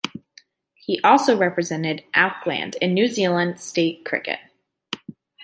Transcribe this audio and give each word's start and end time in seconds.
He 0.73 0.99
also 1.03 1.37
represented 1.37 2.03
Auckland 2.15 2.75
in 2.81 2.95
New 2.95 3.05
Zealand 3.05 3.59
State 3.59 4.03
cricket. 4.03 4.39